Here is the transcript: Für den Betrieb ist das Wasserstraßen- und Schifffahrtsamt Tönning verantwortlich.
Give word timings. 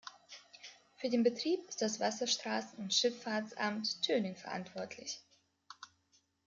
Für 0.95 1.09
den 1.11 1.21
Betrieb 1.21 1.59
ist 1.69 1.83
das 1.83 1.99
Wasserstraßen- 2.01 2.77
und 2.77 2.91
Schifffahrtsamt 2.91 4.01
Tönning 4.01 4.35
verantwortlich. 4.35 5.21